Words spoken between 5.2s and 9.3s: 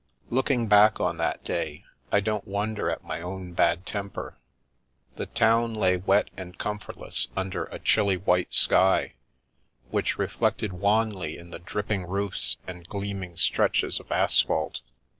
town lay wet and comfortless under a chilly, white sky,